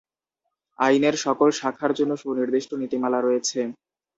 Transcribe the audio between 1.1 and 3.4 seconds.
সকল শাখার জন্য সুনির্দিষ্ট নীতিমালা